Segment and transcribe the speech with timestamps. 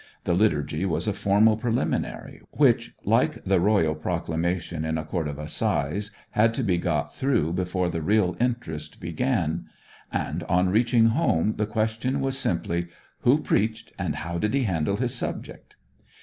[0.23, 5.37] The liturgy was a formal preliminary, which, like the Royal proclamation in a court of
[5.37, 9.65] assize, had to be got through before the real interest began;
[10.11, 12.87] and on reaching home the question was simply:
[13.19, 15.75] Who preached, and how did he handle his subject?